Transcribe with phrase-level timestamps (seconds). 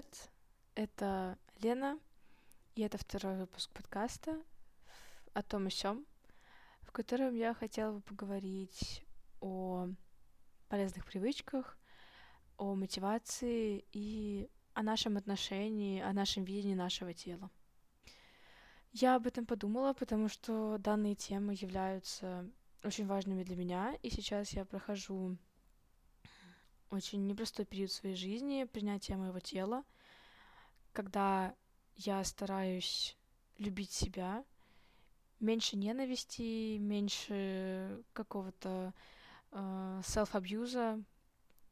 [0.00, 0.30] Привет!
[0.76, 1.98] Это Лена,
[2.74, 4.42] и это второй выпуск подкаста
[5.34, 6.06] о том и сём,
[6.80, 9.04] в котором я хотела бы поговорить
[9.42, 9.88] о
[10.68, 11.76] полезных привычках,
[12.56, 17.50] о мотивации и о нашем отношении, о нашем видении нашего тела.
[18.92, 22.48] Я об этом подумала, потому что данные темы являются
[22.84, 25.36] очень важными для меня, и сейчас я прохожу
[26.90, 29.84] очень непростой период своей жизни, принятия моего тела,
[30.92, 31.54] когда
[31.96, 33.16] я стараюсь
[33.58, 34.44] любить себя,
[35.38, 38.92] меньше ненависти, меньше какого-то
[39.52, 41.02] э, self-абьюза,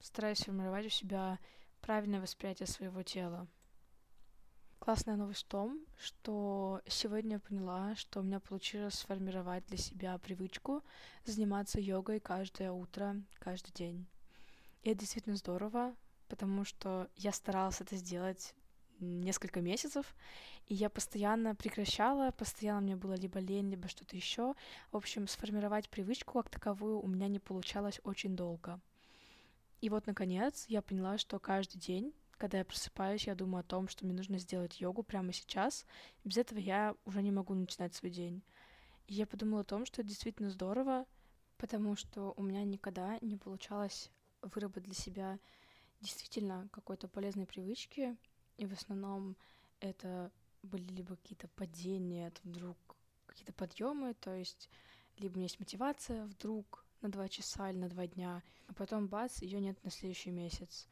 [0.01, 1.39] стараюсь формировать у себя
[1.81, 3.47] правильное восприятие своего тела.
[4.79, 10.17] Классная новость в том, что сегодня я поняла, что у меня получилось сформировать для себя
[10.19, 10.85] привычку
[11.25, 14.07] заниматься йогой каждое утро, каждый день.
[14.83, 15.95] И это действительно здорово,
[16.29, 18.55] потому что я старалась это сделать
[19.01, 20.15] несколько месяцев,
[20.67, 24.55] и я постоянно прекращала, постоянно мне было либо лень, либо что-то еще.
[24.91, 28.81] В общем, сформировать привычку как таковую у меня не получалось очень долго.
[29.81, 33.89] И вот, наконец, я поняла, что каждый день, когда я просыпаюсь, я думаю о том,
[33.89, 35.87] что мне нужно сделать йогу прямо сейчас.
[36.25, 38.43] Без этого я уже не могу начинать свой день.
[39.07, 41.07] И я подумала о том, что это действительно здорово,
[41.57, 44.11] потому что у меня никогда не получалось
[44.43, 45.39] выработать для себя
[46.01, 48.17] действительно какой-то полезной привычки,
[48.57, 49.37] и в основном
[49.81, 50.31] это
[50.63, 52.77] были либо какие-то падения, это вдруг
[53.27, 54.69] какие-то подъемы, то есть
[55.19, 59.09] либо у меня есть мотивация вдруг на два часа или на два дня, а потом
[59.09, 60.89] бац, ее нет на следующий месяц.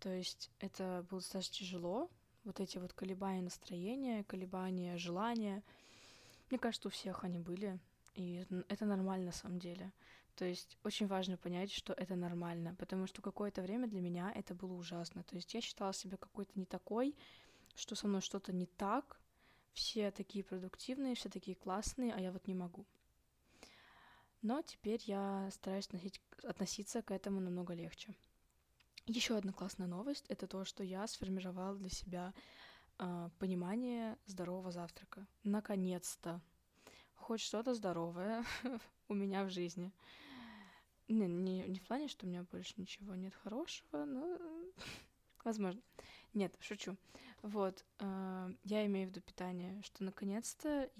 [0.00, 2.10] То есть это было достаточно тяжело,
[2.44, 5.62] вот эти вот колебания настроения, колебания желания.
[6.50, 7.78] Мне кажется, у всех они были,
[8.14, 9.92] и это нормально на самом деле.
[10.36, 14.54] То есть очень важно понять, что это нормально, потому что какое-то время для меня это
[14.54, 15.22] было ужасно.
[15.22, 17.14] То есть я считала себя какой-то не такой,
[17.74, 19.20] что со мной что-то не так,
[19.72, 22.86] все такие продуктивные, все такие классные, а я вот не могу.
[24.42, 28.14] Но теперь я стараюсь относить, относиться к этому намного легче.
[29.06, 32.34] Еще одна классная новость это то, что я сформировала для себя
[32.98, 35.26] э, понимание здорового завтрака.
[35.44, 36.40] Наконец-то.
[37.14, 38.44] Хоть что-то здоровое
[39.08, 39.92] у меня в жизни.
[41.08, 44.38] Не, не, не в плане, что у меня больше ничего нет хорошего, но
[45.44, 45.82] возможно.
[46.32, 46.96] Нет, шучу.
[47.42, 50.90] Вот, э, я имею в виду питание, что наконец-то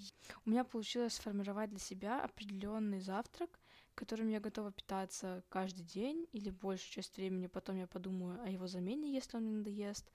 [0.44, 3.58] у меня получилось сформировать для себя определенный завтрак,
[3.94, 7.46] которым я готова питаться каждый день или большую часть времени.
[7.46, 10.12] Потом я подумаю о его замене, если он мне надоест.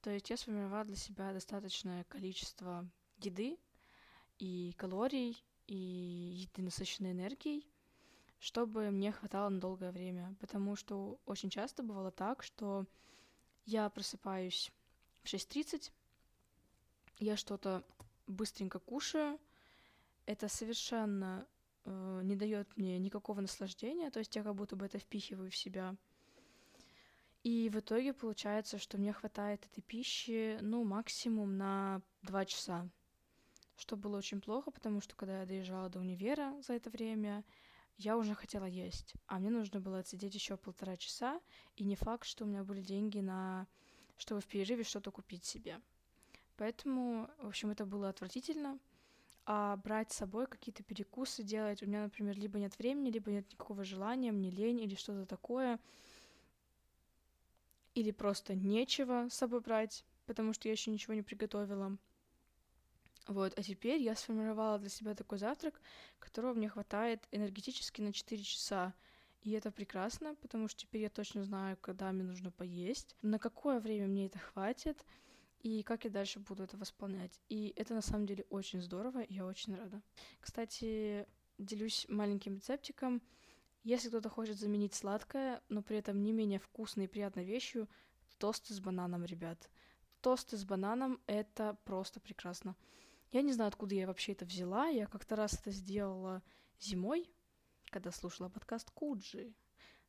[0.00, 2.88] То есть я сформировала для себя достаточное количество
[3.18, 3.58] еды
[4.38, 7.66] и калорий, и еды, насыщенной энергией,
[8.40, 10.34] чтобы мне хватало на долгое время.
[10.40, 12.86] Потому что очень часто бывало так, что
[13.66, 14.72] я просыпаюсь
[15.22, 15.92] в 6.30,
[17.18, 17.84] я что-то
[18.26, 19.38] быстренько кушаю,
[20.24, 21.46] это совершенно
[21.84, 25.56] э, не дает мне никакого наслаждения, то есть я как будто бы это впихиваю в
[25.56, 25.94] себя.
[27.42, 32.88] И в итоге получается, что мне хватает этой пищи, ну, максимум на 2 часа.
[33.76, 37.44] Что было очень плохо, потому что когда я доезжала до универа за это время,
[38.00, 41.40] я уже хотела есть, а мне нужно было отсидеть еще полтора часа,
[41.76, 43.66] и не факт, что у меня были деньги на
[44.16, 45.80] чтобы в перерыве что-то купить себе.
[46.56, 48.78] Поэтому, в общем, это было отвратительно.
[49.46, 53.50] А брать с собой какие-то перекусы делать, у меня, например, либо нет времени, либо нет
[53.50, 55.80] никакого желания, мне лень или что-то такое,
[57.94, 61.96] или просто нечего с собой брать, потому что я еще ничего не приготовила.
[63.26, 65.80] Вот, а теперь я сформировала для себя такой завтрак,
[66.18, 68.94] которого мне хватает энергетически на 4 часа.
[69.42, 73.80] И это прекрасно, потому что теперь я точно знаю, когда мне нужно поесть, на какое
[73.80, 75.04] время мне это хватит,
[75.62, 77.40] и как я дальше буду это восполнять.
[77.48, 80.02] И это на самом деле очень здорово, и я очень рада.
[80.40, 81.26] Кстати,
[81.58, 83.22] делюсь маленьким рецептиком.
[83.82, 87.88] Если кто-то хочет заменить сладкое, но при этом не менее вкусной и приятной вещью,
[88.38, 89.70] тосты с бананом, ребят.
[90.20, 92.76] Тосты с бананом— это просто прекрасно.
[93.32, 94.88] Я не знаю, откуда я вообще это взяла.
[94.88, 96.42] Я как-то раз это сделала
[96.80, 97.30] зимой,
[97.90, 99.54] когда слушала подкаст Куджи.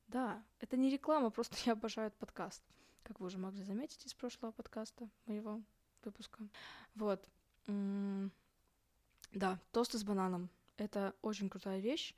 [0.07, 2.63] Да, это не реклама, просто я обожаю этот подкаст.
[3.03, 5.61] Как вы уже могли заметить из прошлого подкаста, моего
[6.03, 6.47] выпуска.
[6.95, 7.29] Вот.
[7.67, 10.49] Да, тосты с бананом.
[10.77, 12.15] Это очень крутая вещь.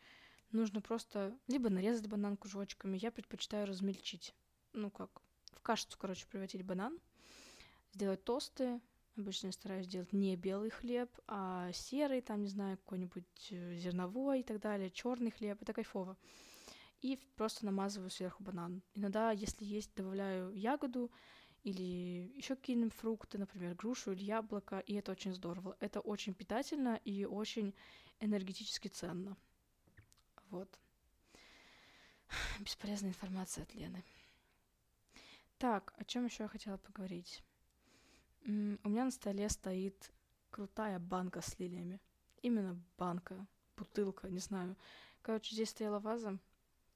[0.51, 2.97] Нужно просто либо нарезать банан кружочками.
[2.97, 4.33] Я предпочитаю размельчить.
[4.71, 5.21] Ну как,
[5.51, 6.97] в кашицу, короче, превратить банан.
[7.91, 8.79] Сделать тосты,
[9.15, 14.39] Обычно я стараюсь делать не белый хлеб, а серый, там, не знаю, какой-нибудь э, зерновой
[14.39, 16.17] и так далее, черный хлеб, это кайфово.
[17.01, 18.81] И просто намазываю сверху банан.
[18.95, 21.11] Иногда, если есть, добавляю ягоду
[21.63, 25.77] или еще какие-нибудь фрукты, например, грушу или яблоко, и это очень здорово.
[25.79, 27.75] Это очень питательно и очень
[28.19, 29.37] энергетически ценно.
[30.49, 30.79] Вот.
[32.59, 34.03] Бесполезная информация от Лены.
[35.59, 37.43] Так, о чем еще я хотела поговорить?
[38.45, 40.11] У меня на столе стоит
[40.49, 42.01] крутая банка с лилиями.
[42.41, 43.45] Именно банка,
[43.77, 44.75] бутылка, не знаю.
[45.21, 46.37] Короче, здесь стояла ваза,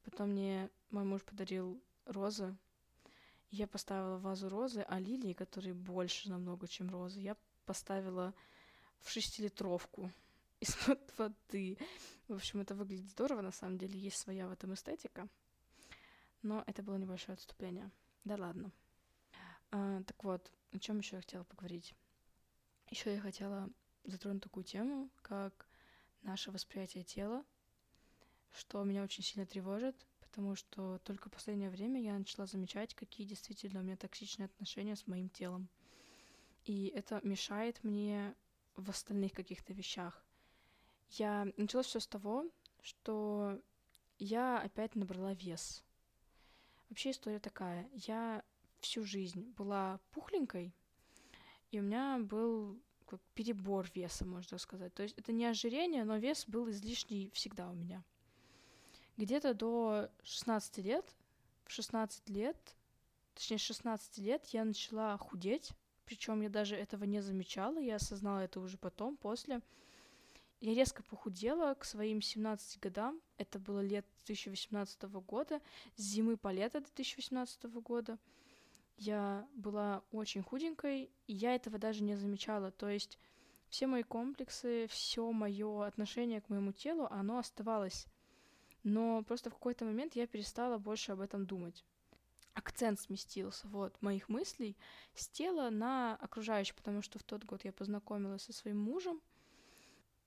[0.04, 2.54] потом мне мой муж подарил розы.
[3.50, 8.34] Я поставила вазу розы, а лилии, которые больше намного, чем розы, я поставила
[9.00, 10.12] в шестилитровку
[10.60, 11.78] из-под воды.
[12.28, 15.30] В общем, это выглядит здорово, на самом деле, есть своя в этом эстетика.
[16.42, 17.90] Но это было небольшое отступление.
[18.26, 18.70] Да ладно.
[19.72, 21.94] А, так вот, о чем еще я хотела поговорить?
[22.89, 23.69] Еще я хотела
[24.03, 25.68] затронуть такую тему, как
[26.21, 27.44] наше восприятие тела,
[28.51, 33.25] что меня очень сильно тревожит, потому что только в последнее время я начала замечать, какие
[33.25, 35.68] действительно у меня токсичные отношения с моим телом.
[36.65, 38.35] И это мешает мне
[38.75, 40.24] в остальных каких-то вещах.
[41.12, 42.45] Я начала все с того,
[42.81, 43.59] что
[44.19, 45.83] я опять набрала вес.
[46.89, 47.89] Вообще история такая.
[47.94, 48.44] Я
[48.79, 50.74] всю жизнь была пухленькой,
[51.71, 54.94] и у меня был как перебор веса, можно сказать.
[54.94, 58.03] То есть это не ожирение, но вес был излишний всегда у меня.
[59.15, 61.06] Где-то до 16 лет,
[61.65, 62.57] в 16 лет,
[63.33, 65.71] точнее 16 лет я начала худеть,
[66.06, 69.62] причем я даже этого не замечала, я осознала это уже потом, после.
[70.59, 75.62] Я резко похудела к своим 17 годам, это было лет 2018 года,
[75.95, 78.18] с зимы по лето 2018 года
[78.98, 82.72] я была очень худенькой, и я этого даже не замечала.
[82.72, 83.20] То есть
[83.70, 88.08] все мои комплексы, все мое отношение к моему телу, оно оставалось.
[88.84, 91.86] Но просто в какой-то момент я перестала больше об этом думать.
[92.54, 94.76] Акцент сместился вот моих мыслей
[95.14, 99.22] с тела на окружающее, потому что в тот год я познакомилась со своим мужем.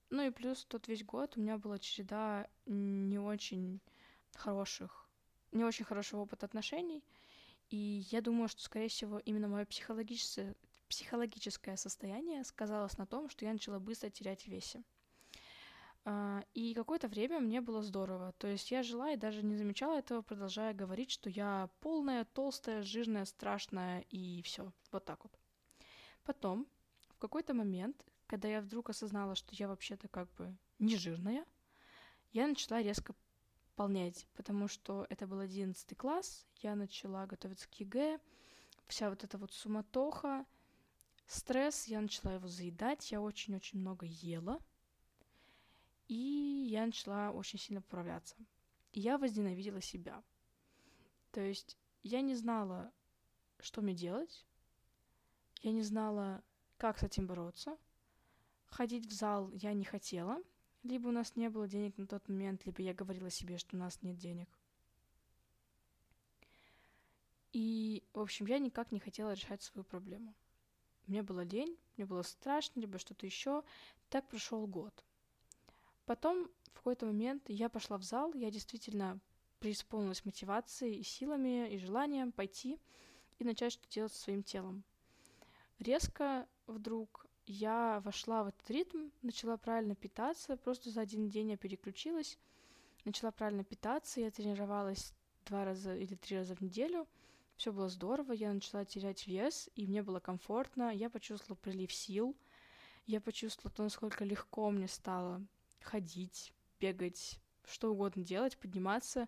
[0.09, 3.81] Ну и плюс тот весь год у меня была череда не очень
[4.35, 5.09] хороших,
[5.51, 7.03] не очень хорошего опыта отношений—
[7.71, 10.55] и я думаю, что, скорее всего, именно мое психологическое,
[10.89, 14.83] психологическое состояние сказалось на том, что я начала быстро терять в весе.
[16.03, 18.33] А, и какое-то время мне было здорово.
[18.33, 22.83] То есть я жила и даже не замечала этого, продолжая говорить, что я полная, толстая,
[22.83, 24.73] жирная, страшная и все.
[24.91, 25.39] Вот так вот.
[26.25, 26.67] Потом,
[27.09, 31.45] в какой-то момент, когда я вдруг осознала, что я вообще-то как бы не жирная,
[32.33, 33.13] я начала резко
[33.81, 38.19] полнеть, потому что это был одиннадцатый класс, я начала готовиться к ЕГЭ,
[38.85, 40.45] вся вот эта вот суматоха,
[41.25, 44.59] стресс, я начала его заедать, я очень-очень много ела,
[46.07, 48.35] и я начала очень сильно поправляться.
[48.91, 50.21] И я возненавидела себя.
[51.31, 52.93] То есть я не знала,
[53.57, 54.45] что мне делать,
[55.63, 56.43] я не знала,
[56.77, 57.75] как с этим бороться.
[58.67, 60.37] Ходить в зал я не хотела,
[60.83, 63.79] либо у нас не было денег на тот момент, либо я говорила себе, что у
[63.79, 64.49] нас нет денег.
[67.53, 70.33] И, в общем, я никак не хотела решать свою проблему.
[71.07, 73.63] Мне было лень, мне было страшно, либо что-то еще.
[74.09, 74.93] Так прошел год.
[76.05, 79.19] Потом, в какой-то момент, я пошла в зал, я действительно
[79.59, 82.79] преисполнилась мотивацией и силами, и желанием пойти
[83.37, 84.83] и начать что-то делать со своим телом.
[85.79, 91.57] Резко вдруг я вошла в этот ритм, начала правильно питаться, просто за один день я
[91.57, 92.39] переключилась,
[93.03, 95.13] начала правильно питаться, я тренировалась
[95.45, 97.07] два раза или три раза в неделю,
[97.57, 102.37] все было здорово, я начала терять вес, и мне было комфортно, я почувствовала прилив сил,
[103.05, 105.45] я почувствовала то, насколько легко мне стало
[105.81, 109.27] ходить, бегать, что угодно делать, подниматься,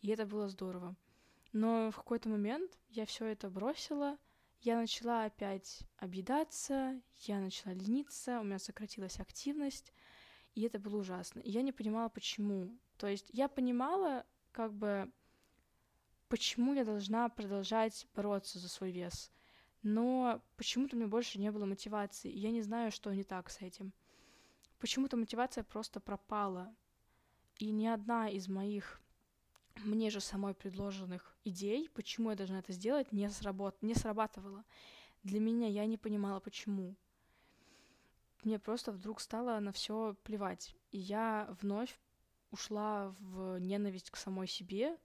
[0.00, 0.94] и это было здорово.
[1.52, 4.16] Но в какой-то момент я все это бросила,
[4.64, 9.92] я начала опять объедаться, я начала лениться, у меня сократилась активность,
[10.54, 11.40] и это было ужасно.
[11.40, 12.76] И я не понимала, почему.
[12.96, 15.12] То есть я понимала, как бы,
[16.28, 19.30] почему я должна продолжать бороться за свой вес.
[19.82, 23.50] Но почему-то у меня больше не было мотивации, и я не знаю, что не так
[23.50, 23.92] с этим.
[24.78, 26.74] Почему-то мотивация просто пропала.
[27.58, 29.00] И ни одна из моих
[29.82, 33.76] мне же самой предложенных идей, почему я должна это сделать, не, сработ...
[33.82, 34.64] не срабатывало.
[35.22, 36.94] Для меня я не понимала, почему.
[38.42, 40.74] Мне просто вдруг стало на все плевать.
[40.90, 41.98] И я вновь
[42.50, 44.98] ушла в ненависть к самой себе,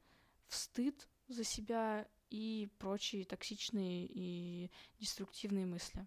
[0.48, 6.06] в стыд за себя и прочие токсичные и деструктивные мысли.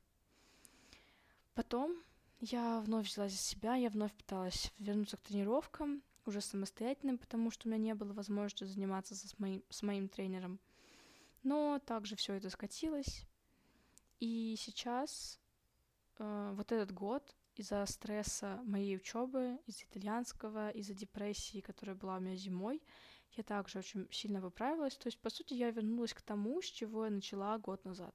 [1.55, 1.97] Потом
[2.41, 7.67] я вновь взяла за себя, я вновь пыталась вернуться к тренировкам, уже самостоятельным, потому что
[7.67, 10.61] у меня не было возможности заниматься с моим, с моим тренером.
[11.43, 13.27] Но также все это скатилось.
[14.21, 15.41] И сейчас
[16.19, 22.21] э, вот этот год из-за стресса моей учебы, из итальянского, из-за депрессии, которая была у
[22.21, 22.83] меня зимой,
[23.33, 24.97] я также очень сильно выправилась.
[24.97, 28.15] То есть, по сути, я вернулась к тому, с чего я начала год назад.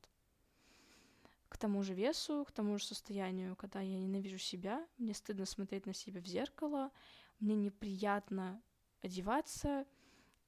[1.49, 5.85] К тому же весу, к тому же состоянию, когда я ненавижу себя, мне стыдно смотреть
[5.85, 6.91] на себя в зеркало,
[7.39, 8.61] мне неприятно
[9.01, 9.85] одеваться,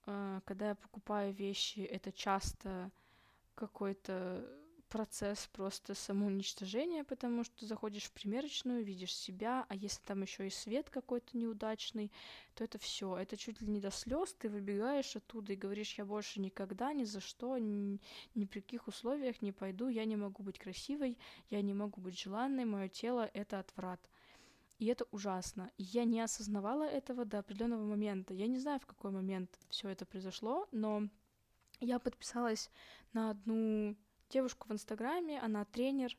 [0.06, 2.92] э, когда я покупаю вещи, это часто
[3.56, 10.48] какой-то процесс просто самоуничтожения, потому что заходишь в примерочную, видишь себя, а если там еще
[10.48, 12.12] и свет какой-то неудачный,
[12.56, 16.06] то это все, это чуть ли не до слез, ты выбегаешь оттуда и говоришь, я
[16.06, 18.02] больше никогда ни за что, ни,
[18.34, 21.18] ни при каких условиях не пойду, я не могу быть красивой,
[21.50, 24.02] я не могу быть желанной, мое тело это отврат.
[24.80, 25.72] И это ужасно.
[25.78, 28.34] И я не осознавала этого до определенного момента.
[28.34, 31.10] Я не знаю, в какой момент все это произошло, но
[31.82, 32.72] я подписалась
[33.14, 33.98] на одну
[34.30, 36.18] девушку в Инстаграме, она тренер,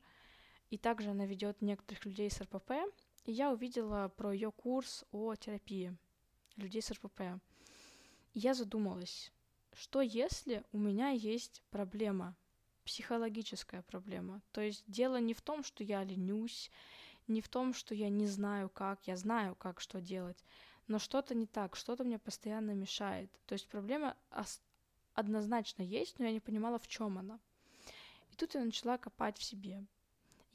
[0.69, 2.71] и также она ведет некоторых людей с РПП.
[3.25, 5.97] И я увидела про ее курс о терапии
[6.55, 7.21] людей с РПП.
[8.33, 9.31] И я задумалась,
[9.73, 12.35] что если у меня есть проблема,
[12.85, 14.41] психологическая проблема.
[14.51, 16.69] То есть дело не в том, что я ленюсь,
[17.31, 20.43] не в том, что я не знаю как, я знаю как, что делать,
[20.87, 23.31] но что-то не так, что-то мне постоянно мешает.
[23.45, 24.15] То есть проблема
[25.13, 27.39] однозначно есть, но я не понимала, в чем она.
[28.31, 29.85] И тут я начала копать в себе.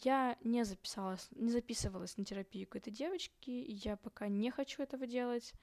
[0.02, 5.06] Я не записалась, не записывалась на терапию к этой девочке, я пока не хочу этого
[5.06, 5.54] делать.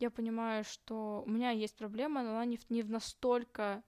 [0.00, 3.82] Я понимаю, что у меня есть проблема, но она не в, не в настолько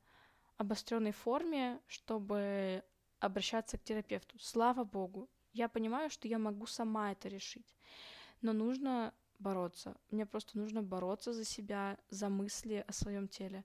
[0.57, 2.85] обостренной форме, чтобы
[3.19, 4.39] обращаться к терапевту.
[4.39, 5.29] Слава богу.
[5.53, 7.77] Я понимаю, что я могу сама это решить.
[8.41, 9.97] Но нужно бороться.
[10.11, 13.65] Мне просто нужно бороться за себя, за мысли о своем теле.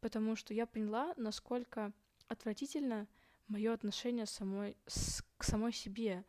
[0.00, 1.92] Потому что я поняла, насколько
[2.28, 3.06] отвратительно
[3.48, 6.24] мое отношение самой, с, к самой себе.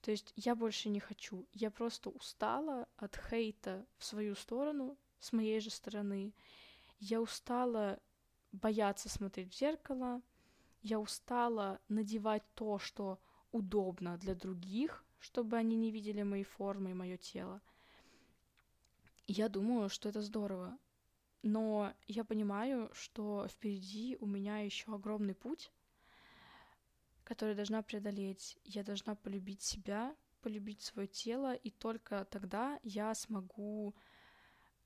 [0.00, 1.46] То есть я больше не хочу.
[1.52, 6.34] Я просто устала от хейта в свою сторону, с моей же стороны.
[6.98, 8.00] Я устала
[8.50, 10.20] бояться смотреть в зеркало.
[10.82, 13.20] Я устала надевать то, что
[13.52, 17.60] удобно для других, чтобы они не видели мои формы и мое тело.
[19.26, 20.76] Я думаю, что это здорово.
[21.42, 25.72] Но я понимаю, что впереди у меня еще огромный путь,
[27.24, 28.58] который должна преодолеть.
[28.64, 33.94] Я должна полюбить себя, полюбить свое тело, и только тогда я смогу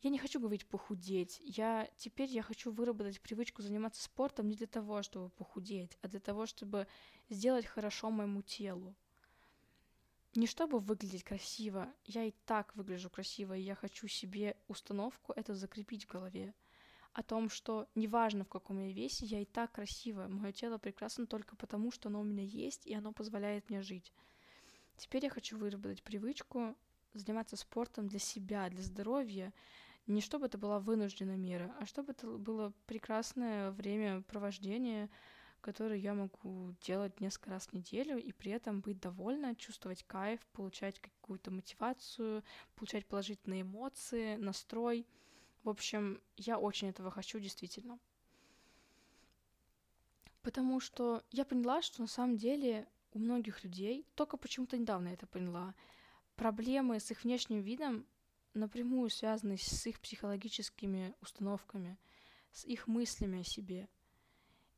[0.03, 1.41] я не хочу говорить похудеть.
[1.43, 6.21] Я теперь я хочу выработать привычку заниматься спортом не для того, чтобы похудеть, а для
[6.21, 6.87] того, чтобы
[7.29, 8.95] сделать хорошо моему телу.
[10.35, 11.93] Не чтобы выглядеть красиво.
[12.05, 16.55] Я и так выгляжу красиво, и я хочу себе установку это закрепить в голове
[17.17, 20.29] о том, что неважно в каком я весе, я и так красивая.
[20.29, 24.13] Мое тело прекрасно только потому, что оно у меня есть, и оно позволяет мне жить.
[24.99, 26.77] Теперь я хочу выработать привычку
[27.15, 29.55] заниматься спортом для себя, для здоровья,
[30.07, 35.09] не чтобы это была вынужденная мера, а чтобы это было прекрасное время провождения,
[35.61, 40.41] которое я могу делать несколько раз в неделю и при этом быть довольна, чувствовать кайф,
[40.53, 42.45] получать какую-то мотивацию,
[42.75, 45.07] получать положительные эмоции, настрой—
[45.67, 47.99] в общем, я очень этого хочу, действительно.
[50.43, 55.15] Потому что я поняла, что на самом деле у многих людей, только почему-то недавно я
[55.15, 55.75] это поняла,
[56.37, 58.07] проблемы с их внешним видом
[58.55, 61.99] напрямую связаны с их психологическими установками,
[62.53, 63.89] с их мыслями о себе.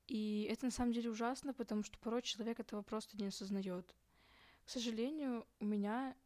[0.08, 3.94] И это на самом деле ужасно, потому что порой человек этого просто не осознает.
[4.64, 6.16] К сожалению, у меня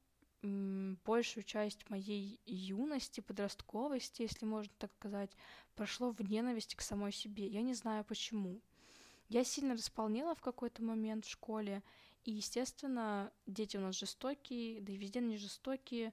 [0.43, 5.31] большую часть моей юности, подростковости, если можно так сказать,
[5.77, 7.47] прошло в ненависти к самой себе.
[7.47, 8.61] Я не знаю почему.
[9.29, 11.83] Я сильно располнела в какой-то момент в школе,
[12.25, 16.13] и, естественно, дети у нас жестокие, да и везде они жестокие.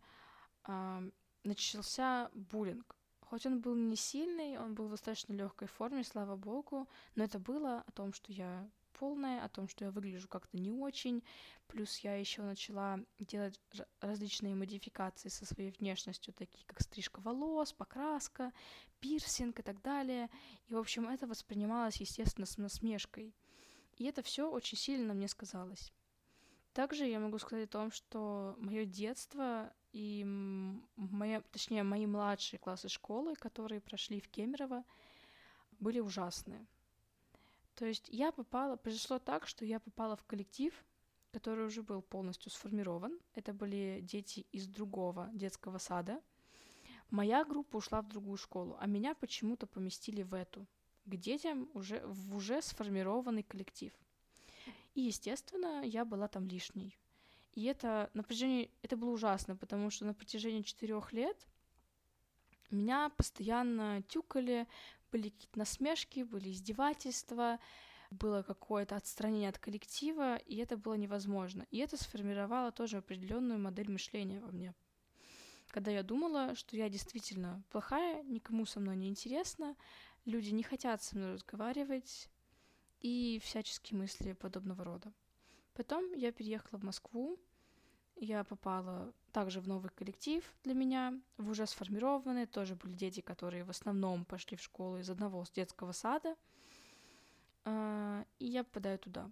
[1.43, 2.95] Начался буллинг.
[3.29, 7.38] Хоть он был не сильный, он был в достаточно легкой форме, слава богу, но это
[7.38, 11.24] было о том, что я полная, о том, что я выгляжу как-то не очень.
[11.67, 13.59] Плюс я еще начала делать
[14.01, 18.51] различные модификации со своей внешностью, такие как стрижка волос, покраска,
[19.00, 20.31] пирсинг и так далее.
[20.65, 23.36] И, в общем, это воспринималось, естественно, с насмешкой.
[23.98, 25.93] И это все очень сильно мне сказалось.
[26.73, 30.23] Также я могу сказать о том, что мое детство и
[30.95, 34.83] моя, точнее, мои младшие классы школы, которые прошли в Кемерово,
[35.79, 36.65] были ужасные.
[37.75, 40.73] То есть я попала, произошло так, что я попала в коллектив,
[41.31, 43.19] который уже был полностью сформирован.
[43.33, 46.21] Это были дети из другого детского сада.
[47.09, 50.67] Моя группа ушла в другую школу, а меня почему-то поместили в эту,
[51.05, 53.93] к детям уже в уже сформированный коллектив.
[54.93, 56.98] И, естественно, я была там лишней.
[57.53, 61.48] И это напряжение, это было ужасно, потому что на протяжении четырех лет
[62.72, 64.67] меня постоянно тюкали,
[65.12, 67.60] были какие-то насмешки, были издевательства,
[68.12, 71.65] было какое-то отстранение от коллектива, и это было невозможно.
[71.72, 74.74] И это сформировало тоже определенную модель мышления во мне.
[75.67, 79.75] Когда я думала, что я действительно плохая, никому со мной не интересно,
[80.25, 82.29] люди не хотят со мной разговаривать,
[82.99, 85.11] и всяческие мысли подобного рода.
[85.73, 87.39] Потом я переехала в Москву,
[88.15, 93.63] я попала также в новый коллектив для меня, в уже сформированный, тоже были дети, которые
[93.63, 96.35] в основном пошли в школу из одного с детского сада,
[97.63, 99.31] а, и я попадаю туда.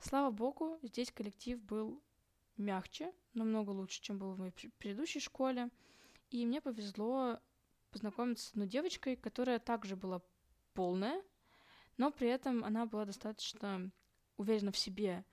[0.00, 2.02] Слава богу, здесь коллектив был
[2.56, 5.70] мягче, намного лучше, чем был в моей предыдущей школе,
[6.30, 7.38] и мне повезло
[7.92, 10.22] познакомиться с одной девочкой, которая также была
[10.74, 11.22] полная,
[12.02, 13.92] но при этом она была достаточно
[14.36, 15.24] уверена в себе,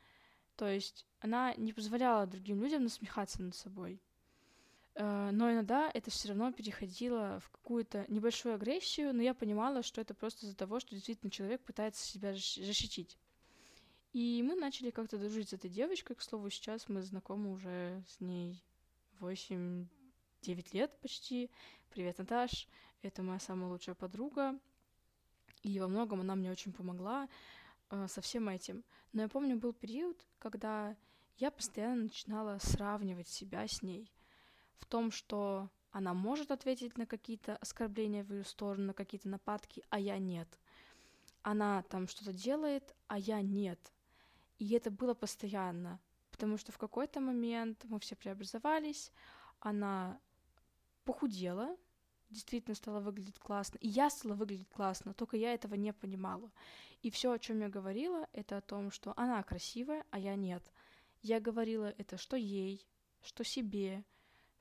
[0.55, 3.99] то есть она не позволяла другим людям насмехаться над собой.
[4.93, 9.99] Э, но иногда это все равно переходило в какую-то небольшую агрессию, но я понимала, что
[9.99, 13.17] это просто из-за того, что действительно человек пытается себя защитить.
[14.13, 16.17] И мы начали как-то дружить с этой девочкой.
[16.17, 18.63] К слову, сейчас мы знакомы уже с ней
[19.19, 19.87] 8-9
[20.73, 21.49] лет почти.
[21.89, 22.67] Привет, Наташ.
[23.01, 24.59] Это моя самая лучшая подруга.
[25.63, 27.27] И во многом она мне очень помогла
[27.89, 28.83] э, со всем этим.
[29.13, 30.95] Но я помню, был период, когда
[31.37, 34.11] я постоянно начинала сравнивать себя с ней
[34.77, 39.83] в том, что она может ответить на какие-то оскорбления в ее сторону, на какие-то нападки,
[39.89, 40.59] а я нет.
[41.41, 43.79] Она там что-то делает, а я нет.
[44.59, 45.99] И это было постоянно,
[46.31, 49.11] потому что в какой-то момент мы все преобразовались,
[49.59, 50.19] она
[51.05, 51.75] похудела,
[52.29, 56.51] действительно стала выглядеть классно, и я стала выглядеть классно, только я этого не понимала.
[57.01, 60.63] И все, о чем я говорила, это о том, что она красивая, а я нет.
[61.21, 62.85] Я говорила это что ей,
[63.21, 64.03] что себе,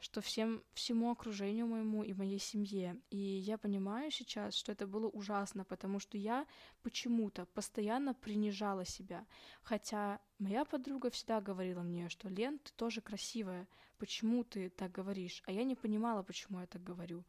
[0.01, 3.01] что всем, всему окружению моему и моей семье.
[3.11, 6.47] И я понимаю сейчас, что это было ужасно, потому что я
[6.83, 9.27] почему-то постоянно принижала себя.
[9.63, 13.67] Хотя моя подруга всегда говорила мне, что Лен, ты тоже красивая,
[13.99, 15.43] почему ты так говоришь?
[15.47, 17.25] А я не понимала, почему я так говорю.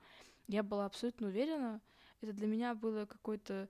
[0.49, 1.79] Я была абсолютно уверена,
[2.21, 3.69] это для меня было какой-то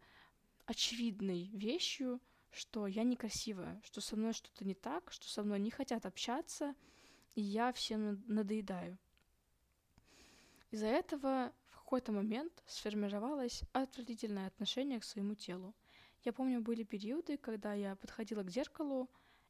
[0.66, 5.72] очевидной вещью, что я некрасивая, что со мной что-то не так, что со мной не
[5.72, 6.74] хотят общаться,
[7.36, 8.98] и я всем надоедаю.
[10.72, 15.76] Из-за этого в какой-то момент сформировалось отвратительное отношение к своему телу.
[16.24, 19.10] Я помню, были периоды, когда я подходила к зеркалу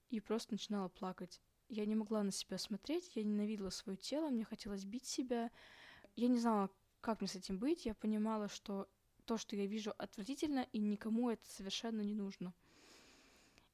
[0.10, 1.40] и просто начинала плакать.
[1.68, 5.52] Я не могла на себя смотреть, я ненавидела свое тело, мне хотелось бить себя.
[6.16, 7.86] Я не знала, как мне с этим быть.
[7.86, 8.88] Я понимала, что
[9.26, 12.54] то, что я вижу, отвратительно, и никому это совершенно не нужно.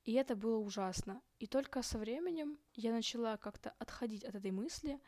[0.04, 1.22] И это было ужасно.
[1.40, 5.00] И только со временем я начала как-то отходить от этой мысли.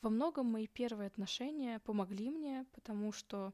[0.00, 3.52] Во многом мои первые отношения помогли мне, потому что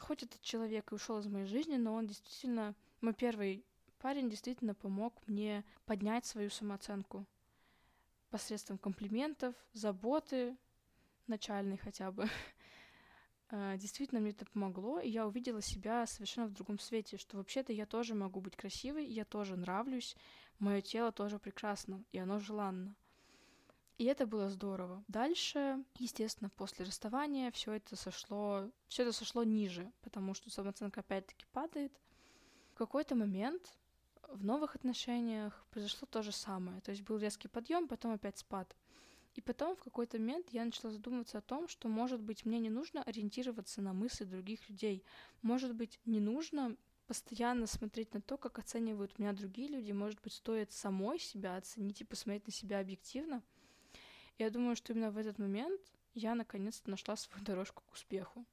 [0.00, 3.64] хоть этот человек и ушел из моей жизни, но он действительно, мой первый
[3.98, 7.26] парень действительно помог мне поднять свою самооценку
[8.30, 10.56] посредством комплиментов, заботы,
[11.26, 12.28] начальной хотя бы.
[13.50, 17.72] А, действительно мне это помогло, и я увидела себя совершенно в другом свете, что вообще-то
[17.72, 20.16] я тоже могу быть красивой, я тоже нравлюсь,
[20.58, 22.96] мое тело тоже прекрасно, и оно желанно.
[23.96, 25.04] И это было здорово.
[25.06, 31.46] Дальше, естественно, после расставания все это сошло, все это сошло ниже, потому что самооценка опять-таки
[31.52, 31.92] падает.
[32.72, 33.78] В какой-то момент
[34.28, 36.80] в новых отношениях произошло то же самое.
[36.80, 38.74] То есть был резкий подъем, потом опять спад.
[39.34, 42.70] И потом в какой-то момент я начала задумываться о том, что, может быть, мне не
[42.70, 45.04] нужно ориентироваться на мысли других людей.
[45.42, 49.92] Может быть, не нужно постоянно смотреть на то, как оценивают меня другие люди.
[49.92, 53.42] Может быть, стоит самой себя оценить и посмотреть на себя объективно.
[54.38, 55.80] Я думаю, что именно в этот момент
[56.14, 58.46] я наконец-то нашла свою дорожку к успеху.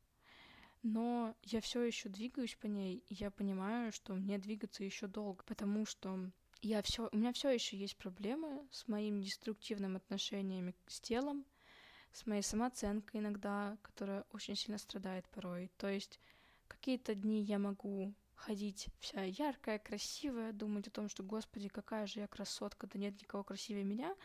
[0.83, 5.43] Но я все еще двигаюсь по ней, и я понимаю, что мне двигаться еще долго,
[5.43, 11.01] потому что я все, у меня все еще есть проблемы с моим деструктивным отношениями с
[11.01, 11.45] телом,
[12.11, 15.71] с моей самооценкой иногда, которая очень сильно страдает порой.
[15.77, 16.19] То есть
[16.67, 22.19] какие-то дни я могу ходить вся яркая, красивая, думать о том, что, господи, какая же
[22.19, 24.15] я красотка, да нет никого красивее меня,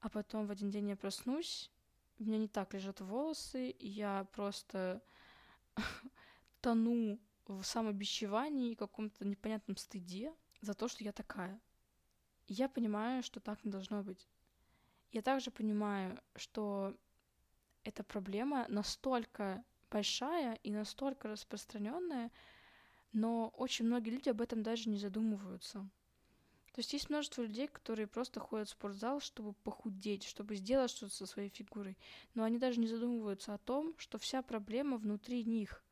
[0.00, 1.70] а потом в один день я проснусь,
[2.18, 5.02] у меня не так лежат волосы, и я просто
[6.60, 11.60] тону в самобичевании и каком-то непонятном стыде за то, что я такая
[12.52, 14.28] я понимаю, что так не должно быть.
[15.12, 16.94] Я также понимаю, что
[17.84, 22.30] эта проблема настолько большая и настолько распространенная,
[23.12, 25.88] но очень многие люди об этом даже не задумываются.
[26.72, 31.14] То есть есть множество людей, которые просто ходят в спортзал, чтобы похудеть, чтобы сделать что-то
[31.14, 31.98] со своей фигурой.
[32.34, 35.82] Но они даже не задумываются о том, что вся проблема внутри них.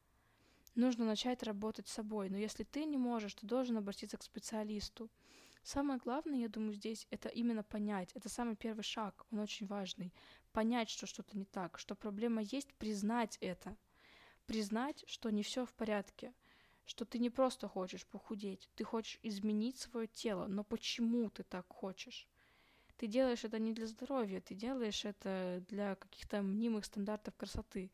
[0.76, 2.30] Нужно начать работать с собой.
[2.30, 5.10] Но если ты не можешь, ты должен обратиться к специалисту.
[5.62, 8.12] Самое главное, я думаю, здесь это именно понять.
[8.14, 10.14] Это самый первый шаг, он очень важный.
[10.52, 13.76] Понять, что что-то не так, что проблема есть, признать это.
[14.46, 16.32] Признать, что не все в порядке
[16.88, 21.66] что ты не просто хочешь похудеть, ты хочешь изменить свое тело, но почему ты так
[21.68, 22.26] хочешь?
[22.96, 27.92] Ты делаешь это не для здоровья, ты делаешь это для каких-то мнимых стандартов красоты.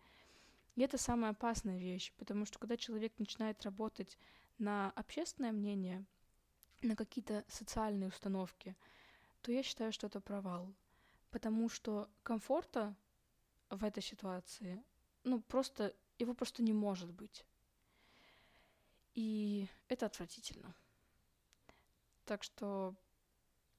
[0.77, 4.17] И это самая опасная вещь, потому что когда человек начинает работать
[4.59, 6.07] на общественное мнение,
[6.85, 8.77] на какие-то социальные установки,
[9.43, 10.75] то я считаю, что это провал.
[11.31, 12.95] Потому что комфорта
[13.71, 14.83] в этой ситуации,
[15.25, 17.45] ну, просто, его просто не может быть.
[19.15, 20.75] И это отвратительно.
[22.25, 22.95] Так что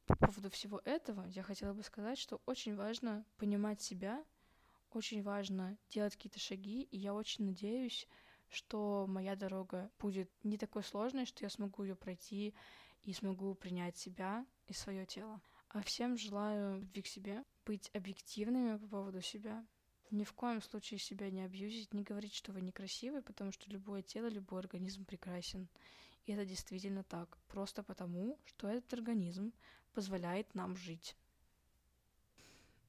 [0.06, 4.24] по поводу всего этого я хотела бы сказать, что очень важно понимать себя,
[4.92, 8.08] очень важно делать какие-то шаги, и я очень надеюсь,
[8.50, 12.54] что моя дорога будет не такой сложной, что я смогу ее пройти
[13.06, 15.42] и смогу принять себя и свое тело.
[15.70, 19.66] А всем желаю любви к себе, быть объективными по поводу себя,
[20.12, 24.02] ни в коем случае себя не абьюзить, не говорить, что вы некрасивый, потому что любое
[24.02, 25.68] тело, любой организм прекрасен.
[26.26, 27.38] И это действительно так.
[27.48, 29.54] Просто потому, что этот организм
[29.94, 31.16] позволяет нам жить.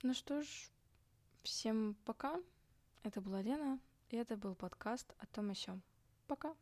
[0.03, 0.71] Ну что ж,
[1.43, 2.41] всем пока.
[3.03, 5.83] Это была Лена, и это был подкаст о том о сём.
[6.27, 6.55] Пока.